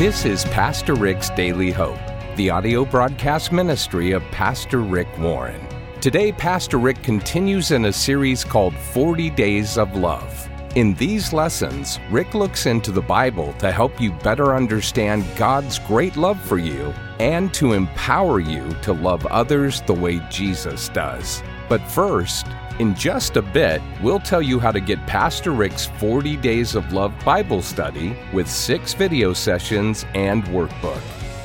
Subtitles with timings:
[0.00, 1.98] This is Pastor Rick's Daily Hope,
[2.36, 5.60] the audio broadcast ministry of Pastor Rick Warren.
[6.00, 10.48] Today, Pastor Rick continues in a series called 40 Days of Love.
[10.74, 16.16] In these lessons, Rick looks into the Bible to help you better understand God's great
[16.16, 21.42] love for you and to empower you to love others the way Jesus does.
[21.68, 22.46] But first,
[22.80, 26.94] in just a bit, we'll tell you how to get Pastor Rick's 40 Days of
[26.94, 31.02] Love Bible study with six video sessions and workbook.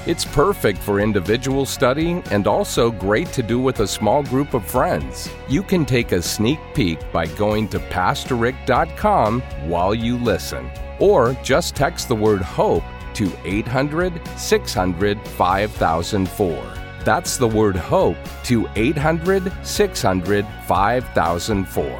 [0.07, 4.65] It's perfect for individual study and also great to do with a small group of
[4.65, 5.29] friends.
[5.49, 11.75] You can take a sneak peek by going to PastorRick.com while you listen, or just
[11.75, 12.83] text the word HOPE
[13.15, 16.84] to 800 600 5004.
[17.05, 21.99] That's the word HOPE to 800 600 5004.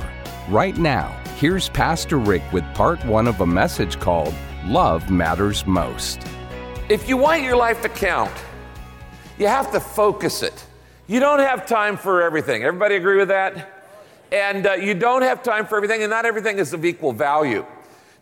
[0.49, 4.33] Right now, here's Pastor Rick with part one of a message called
[4.65, 6.25] Love Matters Most.
[6.89, 8.31] If you want your life to count,
[9.37, 10.65] you have to focus it.
[11.05, 12.63] You don't have time for everything.
[12.63, 13.85] Everybody agree with that?
[14.31, 17.63] And uh, you don't have time for everything, and not everything is of equal value.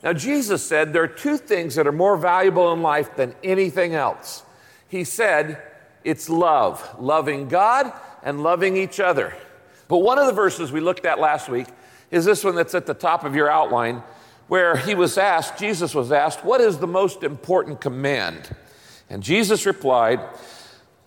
[0.04, 3.96] Now, Jesus said there are two things that are more valuable in life than anything
[3.96, 4.44] else.
[4.90, 5.62] He said
[6.04, 7.92] it's love, loving God
[8.24, 9.36] and loving each other.
[9.88, 11.68] But one of the verses we looked at last week
[12.12, 14.04] is this one that's at the top of your outline
[14.48, 18.56] where he was asked, Jesus was asked, What is the most important command?
[19.10, 20.20] And Jesus replied,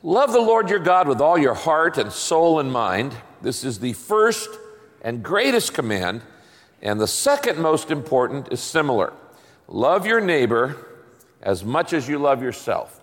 [0.02, 3.14] Love the Lord your God with all your heart and soul and mind.
[3.42, 4.48] This is the first
[5.02, 6.22] and greatest command.
[6.82, 9.12] And the second most important is similar
[9.68, 10.76] love your neighbor
[11.42, 13.00] as much as you love yourself.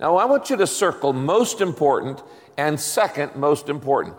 [0.00, 2.22] Now, I want you to circle most important
[2.56, 4.16] and second most important.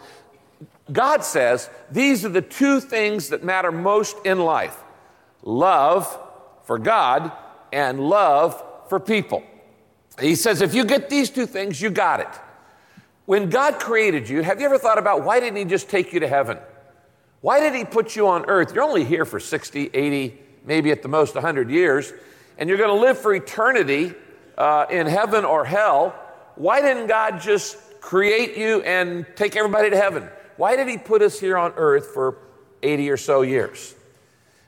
[0.92, 4.78] God says these are the two things that matter most in life
[5.44, 6.20] love
[6.66, 7.32] for God
[7.74, 9.44] and love for people.
[10.20, 12.30] He says, if you get these two things, you got it.
[13.26, 16.20] When God created you, have you ever thought about why didn't He just take you
[16.20, 16.60] to heaven?
[17.40, 18.76] Why did He put you on earth?
[18.76, 22.14] You're only here for 60, 80, maybe at the most 100 years,
[22.58, 24.14] and you're going to live for eternity
[24.58, 26.16] uh, in heaven or hell.
[26.56, 30.30] Why didn't God just create you and take everybody to heaven?
[30.58, 32.38] Why did He put us here on earth for
[32.84, 33.96] 80 or so years?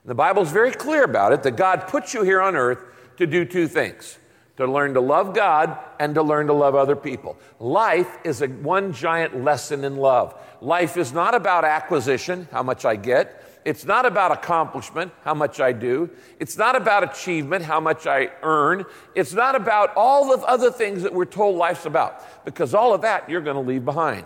[0.05, 2.79] The Bible's very clear about it that God puts you here on earth
[3.17, 4.17] to do two things
[4.57, 7.37] to learn to love God and to learn to love other people.
[7.59, 10.39] Life is a one giant lesson in love.
[10.61, 13.42] Life is not about acquisition, how much I get.
[13.65, 16.09] It's not about accomplishment, how much I do.
[16.39, 18.85] It's not about achievement, how much I earn.
[19.15, 23.01] It's not about all the other things that we're told life's about, because all of
[23.01, 24.25] that you're going to leave behind.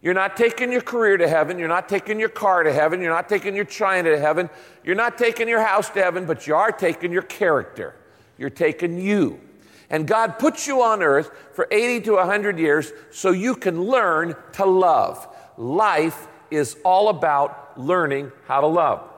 [0.00, 1.58] You're not taking your career to heaven.
[1.58, 3.02] You're not taking your car to heaven.
[3.02, 4.48] You're not taking your China to heaven.
[4.84, 7.96] You're not taking your house to heaven, but you are taking your character.
[8.36, 9.40] You're taking you.
[9.90, 14.36] And God puts you on earth for 80 to 100 years so you can learn
[14.52, 15.26] to love.
[15.56, 19.08] Life is all about learning how to love.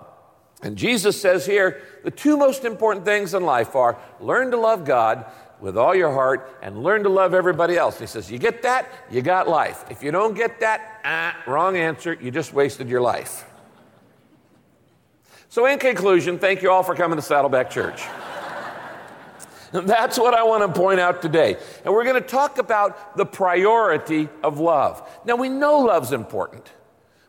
[0.63, 4.85] And Jesus says here the two most important things in life are learn to love
[4.85, 5.25] God
[5.61, 7.99] with all your heart and learn to love everybody else.
[7.99, 9.85] He says, You get that, you got life.
[9.91, 13.47] If you don't get that, ah, wrong answer, you just wasted your life.
[15.49, 18.03] So, in conclusion, thank you all for coming to Saddleback Church.
[19.73, 21.57] That's what I want to point out today.
[21.85, 25.09] And we're going to talk about the priority of love.
[25.25, 26.71] Now, we know love's important,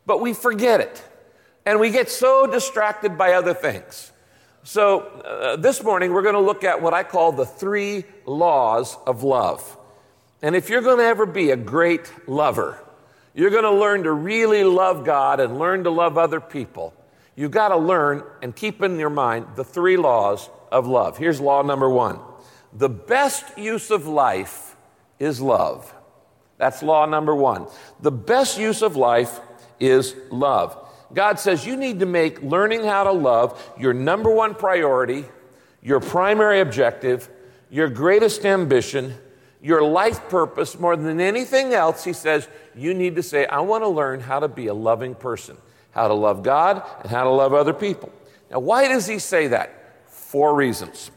[0.06, 1.04] but we forget it.
[1.66, 4.12] And we get so distracted by other things.
[4.64, 8.96] So, uh, this morning we're going to look at what I call the three laws
[9.08, 9.78] of love.
[10.42, 12.84] And if you're going to ever be a great lover,
[13.34, 16.94] you're going to learn to really love God and learn to love other people.
[17.36, 21.18] You've got to learn and keep in your mind the three laws of love.
[21.18, 22.20] Here's law number one
[22.74, 24.76] the best use of life
[25.20, 25.94] is love.
[26.58, 27.68] That's law number one.
[28.02, 29.40] The best use of life
[29.80, 30.78] is love.
[31.14, 35.26] God says you need to make learning how to love your number one priority,
[35.82, 37.30] your primary objective,
[37.70, 39.16] your greatest ambition,
[39.62, 42.04] your life purpose more than anything else.
[42.04, 45.16] He says you need to say, I want to learn how to be a loving
[45.16, 45.58] person,
[45.92, 48.12] how to love God, and how to love other people.
[48.50, 50.10] Now, why does he say that?
[50.10, 51.12] Four reasons.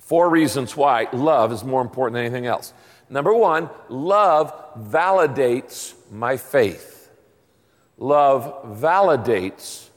[0.00, 2.72] Four reasons why love is more important than anything else.
[3.10, 6.97] Number one, love validates my faith.
[7.98, 9.88] Love validates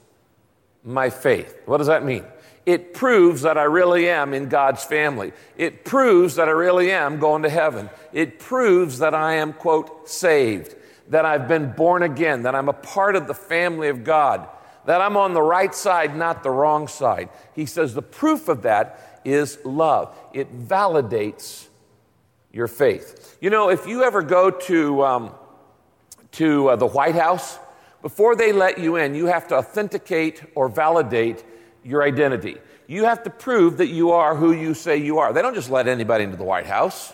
[0.83, 1.55] my faith.
[1.65, 2.25] What does that mean?
[2.65, 5.33] It proves that I really am in God's family.
[5.57, 7.89] It proves that I really am going to heaven.
[8.13, 10.75] It proves that I am, quote, saved,
[11.09, 14.47] that I've been born again, that I'm a part of the family of God,
[14.85, 17.29] that I'm on the right side, not the wrong side.
[17.55, 20.15] He says the proof of that is love.
[20.33, 21.67] It validates
[22.51, 23.37] your faith.
[23.41, 25.31] You know, if you ever go to, um,
[26.33, 27.57] to uh, the White House,
[28.01, 31.43] before they let you in, you have to authenticate or validate
[31.83, 32.57] your identity.
[32.87, 35.33] You have to prove that you are who you say you are.
[35.33, 37.13] They don't just let anybody into the White House.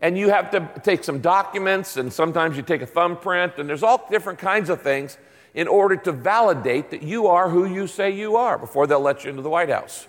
[0.00, 3.82] And you have to take some documents, and sometimes you take a thumbprint, and there's
[3.82, 5.16] all different kinds of things
[5.54, 9.24] in order to validate that you are who you say you are before they'll let
[9.24, 10.06] you into the White House.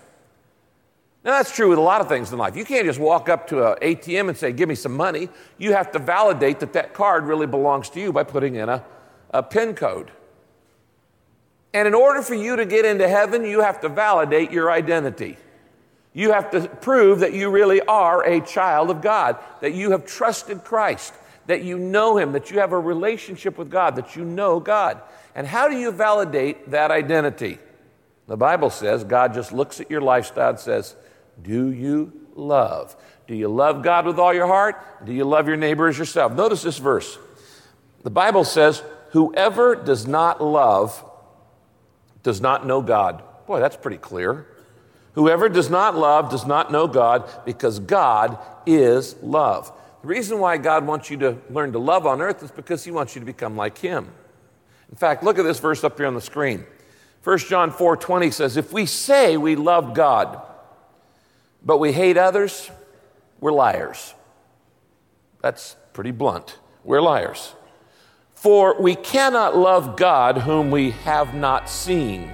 [1.24, 2.54] Now, that's true with a lot of things in life.
[2.54, 5.30] You can't just walk up to an ATM and say, Give me some money.
[5.56, 8.84] You have to validate that that card really belongs to you by putting in a,
[9.34, 10.10] a PIN code.
[11.74, 15.36] And in order for you to get into heaven, you have to validate your identity.
[16.12, 20.06] You have to prove that you really are a child of God, that you have
[20.06, 21.12] trusted Christ,
[21.46, 25.02] that you know Him, that you have a relationship with God, that you know God.
[25.34, 27.58] And how do you validate that identity?
[28.28, 30.94] The Bible says God just looks at your lifestyle and says,
[31.42, 32.94] Do you love?
[33.26, 35.04] Do you love God with all your heart?
[35.04, 36.32] Do you love your neighbor as yourself?
[36.32, 37.18] Notice this verse.
[38.04, 38.82] The Bible says,
[39.14, 41.04] Whoever does not love
[42.24, 43.22] does not know God.
[43.46, 44.44] Boy, that's pretty clear.
[45.12, 49.72] Whoever does not love does not know God because God is love.
[50.02, 52.90] The reason why God wants you to learn to love on earth is because He
[52.90, 54.10] wants you to become like Him.
[54.90, 56.66] In fact, look at this verse up here on the screen.
[57.22, 60.42] 1 John 4 20 says, If we say we love God,
[61.64, 62.68] but we hate others,
[63.38, 64.12] we're liars.
[65.40, 66.58] That's pretty blunt.
[66.82, 67.54] We're liars.
[68.44, 72.30] For we cannot love God whom we have not seen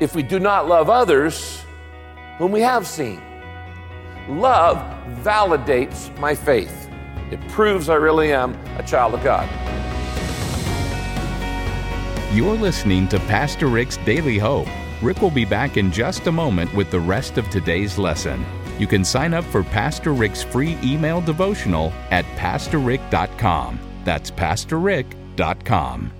[0.00, 1.62] if we do not love others
[2.38, 3.22] whom we have seen.
[4.28, 4.78] Love
[5.22, 6.90] validates my faith,
[7.30, 9.48] it proves I really am a child of God.
[12.32, 14.66] You're listening to Pastor Rick's Daily Hope.
[15.00, 18.44] Rick will be back in just a moment with the rest of today's lesson.
[18.80, 23.93] You can sign up for Pastor Rick's free email devotional at pastorrick.com.
[24.04, 26.12] That's pastorrick.com.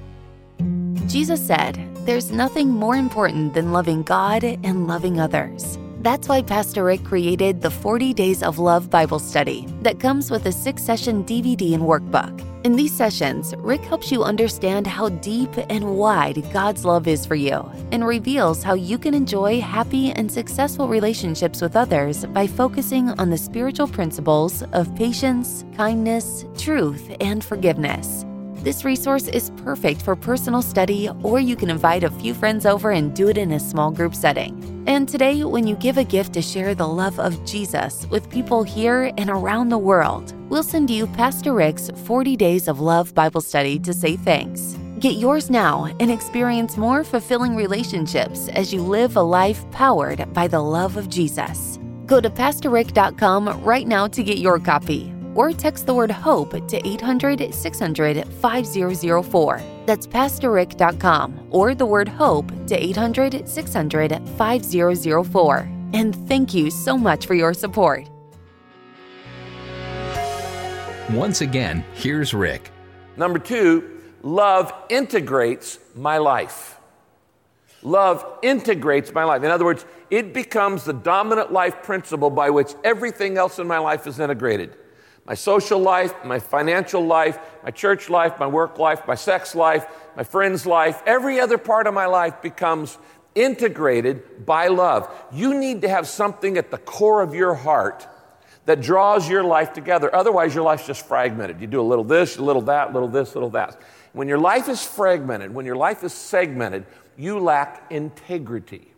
[1.07, 5.79] Jesus said, There's nothing more important than loving God and loving others.
[6.01, 10.45] That's why Pastor Rick created the 40 Days of Love Bible Study that comes with
[10.45, 12.44] a six session DVD and workbook.
[12.64, 17.34] In these sessions, Rick helps you understand how deep and wide God's love is for
[17.34, 23.11] you and reveals how you can enjoy happy and successful relationships with others by focusing
[23.20, 28.25] on the spiritual principles of patience, kindness, truth, and forgiveness.
[28.62, 32.93] This resource is perfect for personal study, or you can invite a few friends over
[32.93, 34.58] and do it in a small group setting.
[34.87, 38.63] And today, when you give a gift to share the love of Jesus with people
[38.63, 43.41] here and around the world, we'll send you Pastor Rick's 40 Days of Love Bible
[43.41, 44.77] Study to say thanks.
[44.99, 50.49] Get yours now and experience more fulfilling relationships as you live a life powered by
[50.49, 51.79] the love of Jesus.
[52.05, 56.87] Go to PastorRick.com right now to get your copy or text the word HOPE to
[56.87, 59.63] 800 600 5004.
[59.87, 65.59] That's PastorRick.com or the word HOPE to 800 600 5004.
[65.93, 68.09] And thank you so much for your support.
[71.11, 72.71] Once again, here's Rick.
[73.17, 76.81] Number two, love integrates my life.
[77.83, 79.45] Love integrates my life.
[79.45, 83.79] In other words, it becomes the dominant life principle by which everything else in my
[83.79, 84.76] life is integrated
[85.26, 89.87] my social life, my financial life, my church life, my work life, my sex life,
[90.16, 92.99] my friends' life, every other part of my life becomes
[93.35, 95.12] integrated by love.
[95.33, 98.07] You need to have something at the core of your heart
[98.66, 100.14] that draws your life together.
[100.14, 101.61] Otherwise, your life's just fragmented.
[101.61, 103.81] You do a little this, a little that, a little this, a little that.
[104.12, 108.88] When your life is fragmented, when your life is segmented, you lack integrity.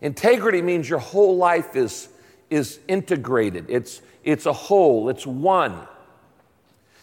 [0.00, 2.08] Integrity means your whole life is,
[2.50, 3.66] is integrated.
[3.68, 5.86] It's, it's a whole, it's one.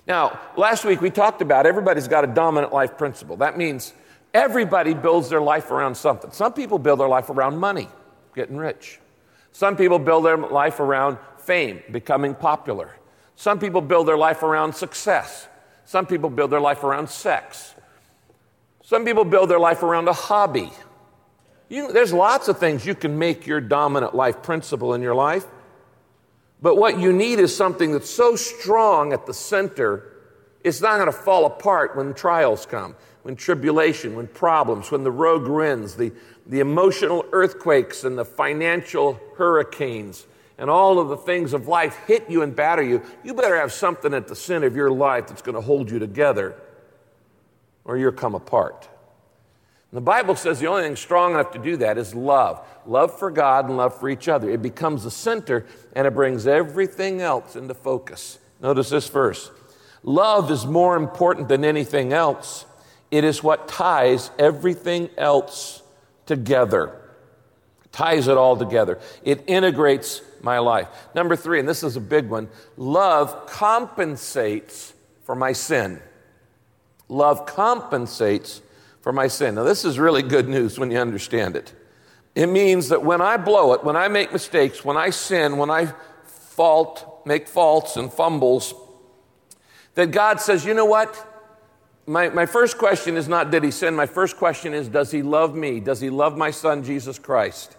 [0.06, 3.38] Now, last week we talked about everybody's got a dominant life principle.
[3.38, 3.94] That means
[4.34, 6.32] everybody builds their life around something.
[6.32, 7.88] Some people build their life around money,
[8.36, 9.00] getting rich.
[9.53, 12.98] Some people build their life around fame, becoming popular.
[13.38, 15.48] Some people build their life around success.
[15.86, 17.74] Some people build their life around sex.
[18.84, 20.72] Some people build their life around a hobby.
[21.70, 25.46] You, there's lots of things you can make your dominant life principle in your life.
[26.63, 30.13] But what you need is something that's so strong at the center,
[30.63, 35.12] it's not going to fall apart when trials come, when tribulation, when problems, when the
[35.12, 36.13] rogue winds, the,
[36.48, 40.25] the emotional earthquakes and the financial hurricanes
[40.58, 43.01] and all of the things of life hit you and batter you.
[43.25, 46.00] You better have something at the center of your life that's going to hold you
[46.00, 46.55] together
[47.84, 48.88] or you'll come apart.
[49.94, 53.32] The Bible says the only thing strong enough to do that is love love for
[53.32, 54.50] God and love for each other.
[54.50, 58.40] It becomes the center and it brings everything else into focus.
[58.60, 59.52] Notice this verse
[60.02, 62.66] love is more important than anything else,
[63.12, 65.84] it is what ties everything else
[66.26, 67.00] together.
[67.92, 69.00] Ties it all together.
[69.24, 70.88] It integrates my life.
[71.14, 76.02] Number three, and this is a big one love compensates for my sin.
[77.08, 78.62] Love compensates
[79.03, 79.55] for my sin.
[79.55, 81.74] Now, this is really good news when you understand it.
[82.36, 85.69] It means that when I blow it, when I make mistakes, when I sin, when
[85.69, 85.93] I
[86.25, 88.74] fault, make faults and fumbles,
[89.95, 91.29] that God says, you know what?
[92.07, 93.93] My, my first question is not, did he sin?
[93.93, 95.81] My first question is, does he love me?
[95.81, 97.75] Does he love my son, Jesus Christ?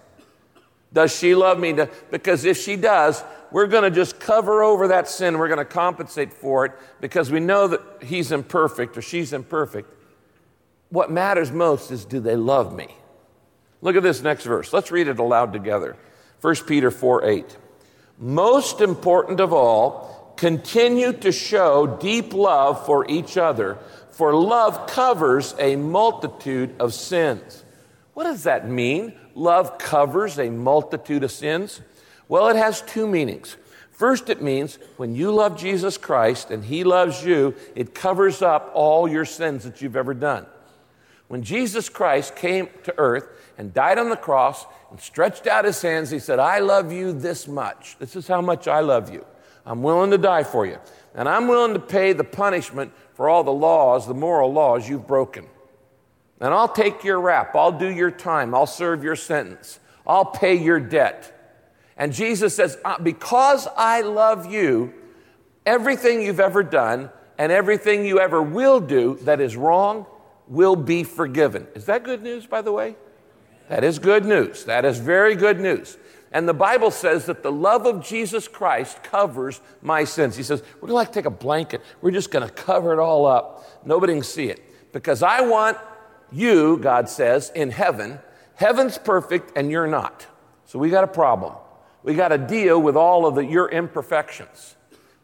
[0.93, 1.75] Does she love me?
[2.11, 5.39] Because if she does, we're going to just cover over that sin.
[5.39, 9.91] We're going to compensate for it because we know that he's imperfect or she's imperfect.
[10.95, 12.87] What matters most is do they love me?
[13.83, 14.73] Look at this next verse.
[14.73, 15.97] Let's read it aloud together.
[16.41, 17.57] 1 Peter 4 8.
[18.17, 23.77] Most important of all, continue to show deep love for each other,
[24.13, 27.65] for love covers a multitude of sins.
[28.13, 29.15] What does that mean?
[29.35, 31.81] Love covers a multitude of sins?
[32.29, 33.57] Well, it has two meanings.
[33.91, 38.71] First, it means when you love Jesus Christ and He loves you, it covers up
[38.75, 40.47] all your sins that you've ever done.
[41.29, 45.81] When Jesus Christ came to earth and died on the cross and stretched out his
[45.81, 47.97] hands, he said, I love you this much.
[47.99, 49.25] This is how much I love you.
[49.67, 50.79] I'm willing to die for you.
[51.15, 55.07] And I'm willing to pay the punishment for all the laws, the moral laws you've
[55.07, 55.47] broken.
[56.41, 57.55] And I'll take your rap.
[57.55, 58.55] I'll do your time.
[58.55, 59.79] I'll serve your sentence.
[60.07, 61.31] I'll pay your debt.
[61.97, 64.93] And Jesus says, uh, Because I love you,
[65.65, 70.07] everything you've ever done and everything you ever will do that is wrong
[70.49, 71.67] will be forgiven.
[71.75, 72.97] Is that good news, by the way?
[73.69, 74.65] That is good news.
[74.65, 75.97] That is very good news.
[76.33, 80.37] And the Bible says that the love of Jesus Christ covers my sins.
[80.37, 82.99] He says, We're going to like take a blanket, we're just going to cover it
[82.99, 83.87] all up.
[83.87, 84.93] Nobody can see it.
[84.93, 85.79] Because I want
[86.33, 88.19] you, God says, in heaven.
[88.57, 90.27] Heaven's perfect and you're not.
[90.67, 91.55] So we got a problem.
[92.03, 94.77] We got to deal with all of the, your imperfections.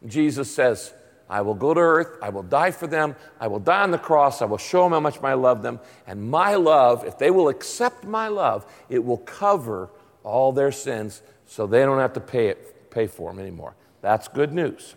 [0.06, 0.94] Jesus says,
[1.30, 3.98] I will go to earth, I will die for them, I will die on the
[3.98, 7.30] cross, I will show them how much I love them, and my love, if they
[7.30, 9.90] will accept my love, it will cover
[10.24, 13.74] all their sins so they don't have to pay, it, pay for them anymore.
[14.02, 14.96] That's good news.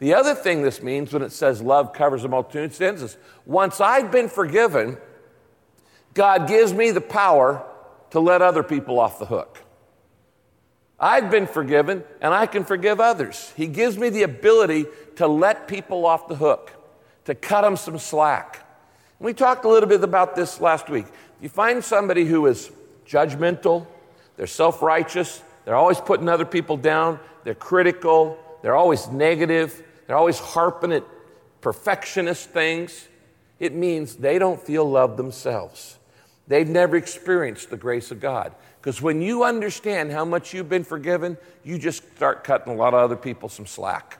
[0.00, 3.16] The other thing this means when it says love covers a multitude of sins is
[3.46, 4.98] once I've been forgiven,
[6.14, 7.64] God gives me the power
[8.10, 9.62] to let other people off the hook.
[11.00, 13.52] I've been forgiven and I can forgive others.
[13.56, 14.86] He gives me the ability
[15.16, 16.72] to let people off the hook,
[17.26, 18.64] to cut them some slack.
[19.18, 21.06] And we talked a little bit about this last week.
[21.06, 22.70] If you find somebody who is
[23.06, 23.86] judgmental,
[24.36, 30.16] they're self righteous, they're always putting other people down, they're critical, they're always negative, they're
[30.16, 31.04] always harping at
[31.60, 33.08] perfectionist things,
[33.58, 35.96] it means they don't feel loved themselves.
[36.46, 38.54] They've never experienced the grace of God.
[38.88, 42.94] Because when you understand how much you've been forgiven, you just start cutting a lot
[42.94, 44.18] of other people some slack.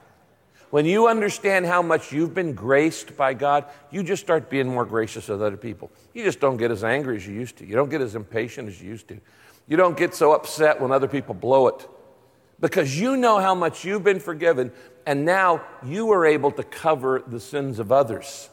[0.68, 4.84] When you understand how much you've been graced by God, you just start being more
[4.84, 5.90] gracious with other people.
[6.12, 7.66] You just don't get as angry as you used to.
[7.66, 9.18] You don't get as impatient as you used to.
[9.68, 11.88] You don't get so upset when other people blow it.
[12.60, 14.70] Because you know how much you've been forgiven,
[15.06, 18.50] and now you are able to cover the sins of others.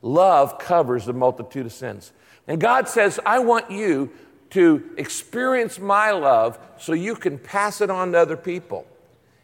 [0.00, 2.12] Love covers the multitude of sins.
[2.46, 4.10] And God says, I want you
[4.50, 8.86] to experience my love so you can pass it on to other people.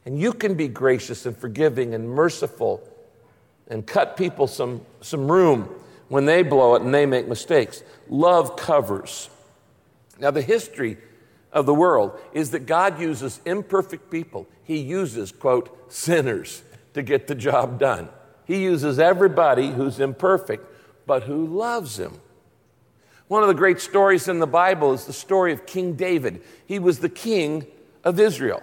[0.06, 2.87] And you can be gracious and forgiving and merciful
[3.68, 5.68] and cut people some, some room
[6.08, 7.82] when they blow it and they make mistakes.
[8.08, 9.30] Love covers.
[10.18, 10.99] Now, the history
[11.52, 14.46] of the world is that God uses imperfect people.
[14.64, 16.62] He uses, quote, sinners
[16.94, 18.08] to get the job done.
[18.44, 20.66] He uses everybody who's imperfect,
[21.06, 22.20] but who loves Him.
[23.28, 26.43] One of the great stories in the Bible is the story of King David.
[26.66, 27.66] He was the king
[28.04, 28.62] of Israel.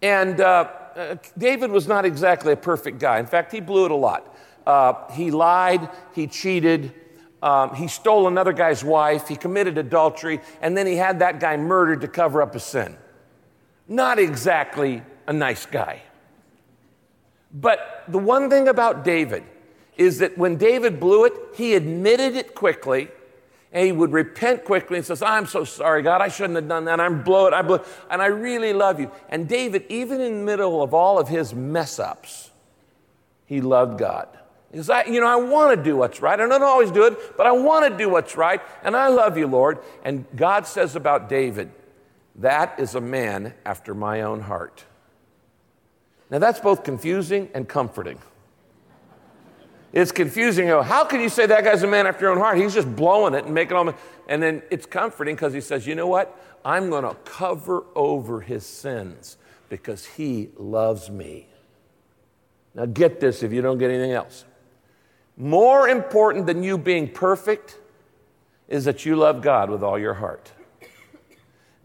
[0.00, 3.18] And uh, uh, David was not exactly a perfect guy.
[3.18, 4.36] In fact, he blew it a lot.
[4.66, 6.94] Uh, he lied, he cheated,
[7.42, 11.56] um, he stole another guy's wife, he committed adultery, and then he had that guy
[11.56, 12.96] murdered to cover up his sin.
[13.88, 16.02] Not exactly a nice guy.
[17.52, 19.42] But the one thing about David
[19.96, 23.08] is that when David blew it, he admitted it quickly
[23.72, 26.84] and he would repent quickly and says, I'm so sorry, God, I shouldn't have done
[26.84, 27.00] that.
[27.00, 29.10] I'm blow it, I blew it, and I really love you.
[29.30, 32.50] And David, even in the middle of all of his mess ups,
[33.46, 34.28] he loved God.
[34.70, 36.38] Because I, you know, I want to do what's right.
[36.38, 38.60] I don't always do it, but I want to do what's right.
[38.82, 39.78] And I love you, Lord.
[40.02, 41.70] And God says about David,
[42.36, 44.84] that is a man after my own heart.
[46.30, 48.18] Now, that's both confusing and comforting.
[49.92, 50.68] It's confusing.
[50.68, 52.56] You how can you say that guy's a man after your own heart?
[52.56, 53.94] He's just blowing it and making all.
[54.28, 56.38] And then it's comforting because he says, you know what?
[56.64, 59.36] I'm going to cover over his sins
[59.68, 61.48] because he loves me.
[62.74, 64.44] Now, get this if you don't get anything else.
[65.36, 67.78] More important than you being perfect
[68.68, 70.52] is that you love God with all your heart.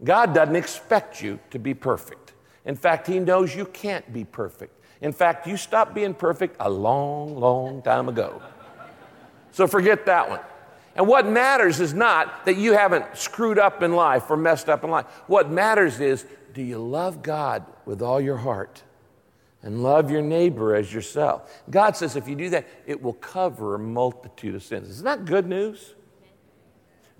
[0.02, 2.32] God doesn't expect you to be perfect.
[2.64, 4.77] In fact, He knows you can't be perfect.
[5.00, 8.42] In fact, you stopped being perfect a long, long time ago.
[9.52, 10.40] So forget that one.
[10.96, 14.82] And what matters is not that you haven't screwed up in life or messed up
[14.82, 15.06] in life.
[15.28, 18.82] What matters is do you love God with all your heart
[19.62, 21.62] and love your neighbor as yourself?
[21.70, 24.88] God says if you do that, it will cover a multitude of sins.
[24.88, 25.94] Isn't that good news?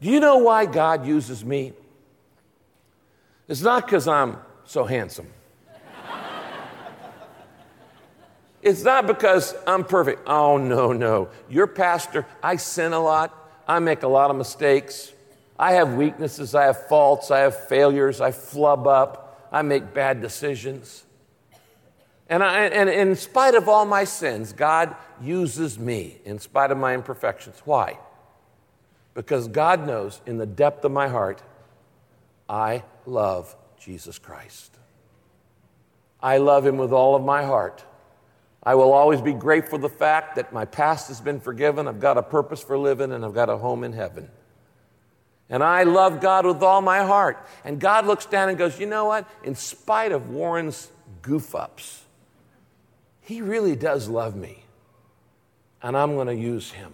[0.00, 1.72] Do you know why God uses me?
[3.46, 5.28] It's not because I'm so handsome.
[8.60, 10.22] It's not because I'm perfect.
[10.26, 11.28] Oh, no, no.
[11.48, 12.26] You're pastor.
[12.42, 13.34] I sin a lot.
[13.66, 15.12] I make a lot of mistakes.
[15.58, 16.54] I have weaknesses.
[16.54, 17.30] I have faults.
[17.30, 18.20] I have failures.
[18.20, 19.48] I flub up.
[19.52, 21.04] I make bad decisions.
[22.28, 26.78] And, I, and in spite of all my sins, God uses me in spite of
[26.78, 27.60] my imperfections.
[27.64, 27.98] Why?
[29.14, 31.42] Because God knows in the depth of my heart,
[32.48, 34.76] I love Jesus Christ.
[36.20, 37.84] I love him with all of my heart.
[38.68, 42.00] I will always be grateful for the fact that my past has been forgiven, I've
[42.00, 44.28] got a purpose for living, and I've got a home in heaven.
[45.48, 47.42] And I love God with all my heart.
[47.64, 49.26] And God looks down and goes, You know what?
[49.42, 50.90] In spite of Warren's
[51.22, 52.02] goof ups,
[53.22, 54.64] he really does love me.
[55.82, 56.92] And I'm going to use him.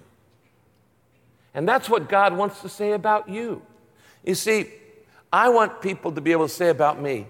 [1.55, 3.63] And that's what God wants to say about you.
[4.25, 4.71] You see,
[5.33, 7.27] I want people to be able to say about me,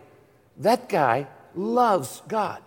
[0.59, 2.61] that guy loves God.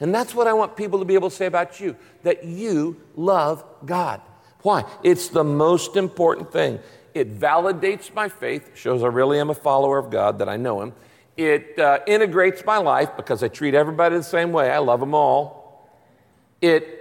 [0.00, 3.00] And that's what I want people to be able to say about you that you
[3.16, 4.22] love God.
[4.62, 4.84] Why?
[5.02, 6.80] It's the most important thing.
[7.12, 10.80] It validates my faith, shows I really am a follower of God, that I know
[10.80, 10.92] Him.
[11.36, 14.70] It uh, integrates my life because I treat everybody the same way.
[14.70, 15.90] I love them all.
[16.60, 16.98] It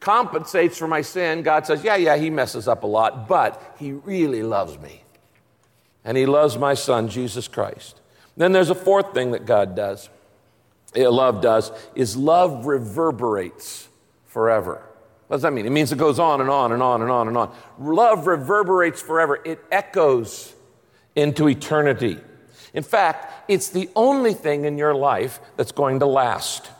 [0.00, 1.42] compensates for my sin.
[1.42, 5.02] God says, Yeah, yeah, He messes up a lot, but He really loves me.
[6.04, 8.00] And He loves my Son, Jesus Christ.
[8.36, 10.08] Then there's a fourth thing that God does
[10.96, 13.88] love does is love reverberates
[14.26, 14.82] forever.
[15.26, 15.66] What does that mean?
[15.66, 17.54] It means it goes on and on and on and on and on.
[17.78, 20.54] Love reverberates forever, it echoes
[21.14, 22.18] into eternity.
[22.72, 26.70] In fact, it's the only thing in your life that's going to last.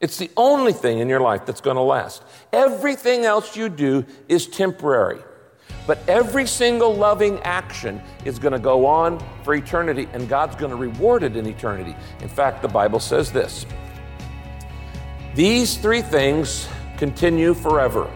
[0.00, 2.22] It's the only thing in your life that's going to last.
[2.52, 5.20] Everything else you do is temporary.
[5.86, 10.70] But every single loving action is going to go on for eternity, and God's going
[10.70, 11.96] to reward it in eternity.
[12.20, 13.66] In fact, the Bible says this
[15.34, 18.10] These three things continue forever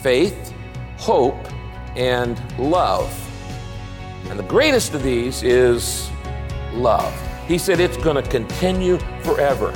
[0.00, 0.54] faith,
[0.96, 1.46] hope,
[1.96, 3.12] and love.
[4.30, 6.08] And the greatest of these is
[6.72, 7.12] love.
[7.46, 9.72] He said it's going to continue forever.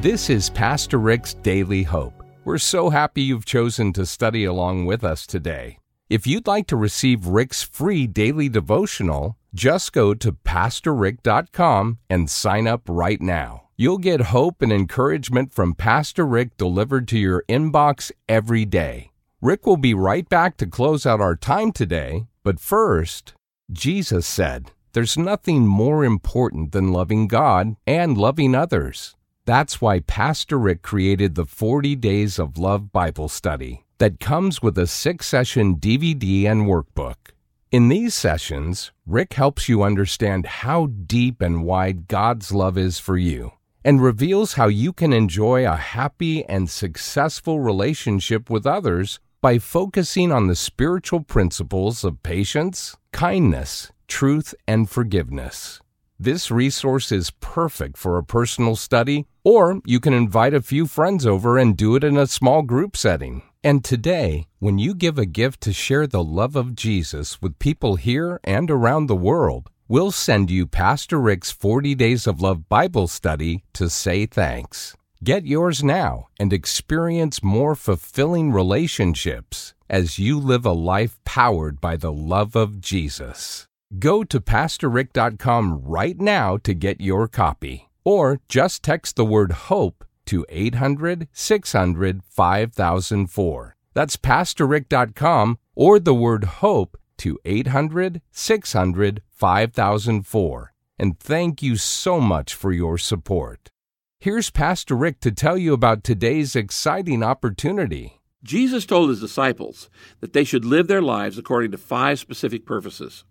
[0.00, 2.15] This is Pastor Rick's Daily Hope.
[2.46, 5.80] We're so happy you've chosen to study along with us today.
[6.08, 12.68] If you'd like to receive Rick's free daily devotional, just go to PastorRick.com and sign
[12.68, 13.64] up right now.
[13.76, 19.10] You'll get hope and encouragement from Pastor Rick delivered to your inbox every day.
[19.42, 23.34] Rick will be right back to close out our time today, but first,
[23.72, 29.15] Jesus said, There's nothing more important than loving God and loving others.
[29.46, 34.76] That's why Pastor Rick created the 40 Days of Love Bible Study that comes with
[34.76, 37.30] a six session DVD and workbook.
[37.70, 43.16] In these sessions, Rick helps you understand how deep and wide God's love is for
[43.16, 43.52] you
[43.84, 50.32] and reveals how you can enjoy a happy and successful relationship with others by focusing
[50.32, 55.80] on the spiritual principles of patience, kindness, truth, and forgiveness.
[56.18, 61.26] This resource is perfect for a personal study, or you can invite a few friends
[61.26, 63.42] over and do it in a small group setting.
[63.62, 67.96] And today, when you give a gift to share the love of Jesus with people
[67.96, 73.08] here and around the world, we'll send you Pastor Rick's 40 Days of Love Bible
[73.08, 74.96] study to say thanks.
[75.22, 81.96] Get yours now and experience more fulfilling relationships as you live a life powered by
[81.96, 83.65] the love of Jesus.
[84.00, 90.04] Go to PastorRick.com right now to get your copy, or just text the word HOPE
[90.26, 93.76] to 800 600 5004.
[93.94, 100.72] That's PastorRick.com or the word HOPE to 800 600 5004.
[100.98, 103.70] And thank you so much for your support.
[104.18, 108.20] Here's Pastor Rick to tell you about today's exciting opportunity.
[108.42, 109.88] Jesus told his disciples
[110.20, 113.24] that they should live their lives according to five specific purposes.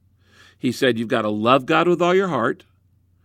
[0.66, 2.64] He said, You've got to love God with all your heart,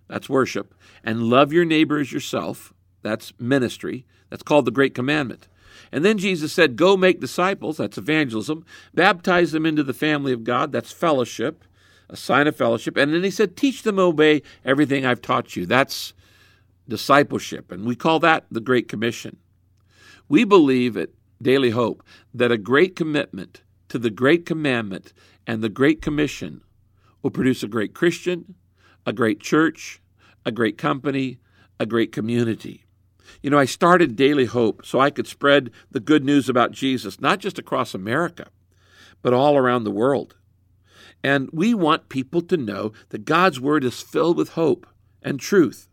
[0.08, 5.48] that's worship, and love your neighbor as yourself, that's ministry, that's called the Great Commandment.
[5.90, 10.44] And then Jesus said, Go make disciples, that's evangelism, baptize them into the family of
[10.44, 11.64] God, that's fellowship,
[12.10, 12.98] a sign of fellowship.
[12.98, 16.12] And then he said, Teach them to obey everything I've taught you, that's
[16.86, 17.72] discipleship.
[17.72, 19.38] And we call that the Great Commission.
[20.28, 21.08] We believe at
[21.40, 25.14] Daily Hope that a great commitment to the Great Commandment
[25.46, 26.60] and the Great Commission
[27.22, 28.54] will produce a great Christian,
[29.06, 30.00] a great church,
[30.44, 31.38] a great company,
[31.78, 32.84] a great community.
[33.42, 37.20] You know, I started Daily Hope so I could spread the good news about Jesus,
[37.20, 38.48] not just across America,
[39.22, 40.36] but all around the world.
[41.22, 44.86] And we want people to know that God's Word is filled with hope
[45.22, 45.88] and truth.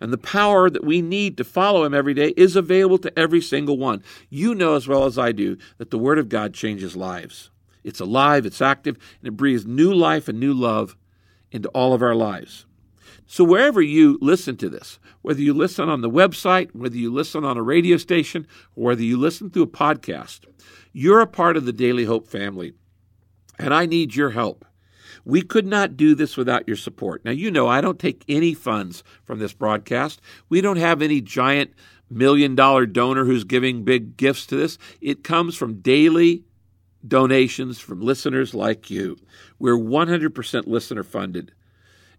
[0.00, 3.40] And the power that we need to follow Him every day is available to every
[3.40, 4.02] single one.
[4.28, 7.50] You know as well as I do that the Word of God changes lives.
[7.84, 10.96] It's alive, it's active, and it breathes new life and new love
[11.50, 12.66] into all of our lives.
[13.26, 17.44] So, wherever you listen to this, whether you listen on the website, whether you listen
[17.44, 20.46] on a radio station, or whether you listen through a podcast,
[20.92, 22.72] you're a part of the Daily Hope family.
[23.58, 24.64] And I need your help.
[25.24, 27.24] We could not do this without your support.
[27.24, 30.22] Now, you know, I don't take any funds from this broadcast.
[30.48, 31.74] We don't have any giant
[32.08, 34.78] million dollar donor who's giving big gifts to this.
[35.02, 36.44] It comes from daily
[37.06, 39.16] donations from listeners like you.
[39.58, 41.52] We're 100% listener funded.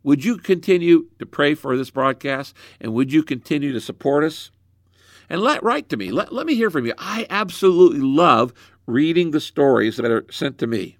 [0.03, 4.51] Would you continue to pray for this broadcast and would you continue to support us?
[5.29, 6.11] And let write to me.
[6.11, 6.93] Let, let me hear from you.
[6.97, 8.53] I absolutely love
[8.87, 10.97] reading the stories that are sent to me.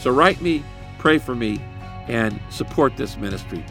[0.00, 0.64] So write me,
[0.98, 1.60] pray for me,
[2.08, 3.64] and support this ministry.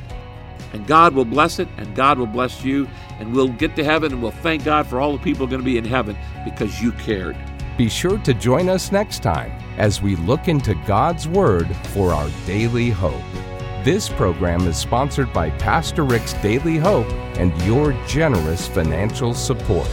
[0.74, 4.12] And God will bless it, and God will bless you, and we'll get to heaven,
[4.14, 6.92] and we'll thank God for all the people going to be in heaven because you
[6.92, 7.36] cared.
[7.80, 12.30] Be sure to join us next time as we look into God's Word for our
[12.46, 13.24] daily hope.
[13.86, 19.88] This program is sponsored by Pastor Rick's Daily Hope and your generous financial support.